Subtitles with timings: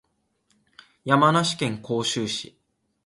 [1.05, 2.57] 山梨県甲州市